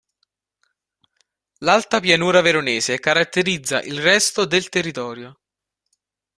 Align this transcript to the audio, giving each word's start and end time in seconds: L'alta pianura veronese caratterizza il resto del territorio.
L'alta 1.59 1.99
pianura 1.99 2.41
veronese 2.41 2.99
caratterizza 2.99 3.81
il 3.83 4.01
resto 4.01 4.45
del 4.45 4.67
territorio. 4.67 5.39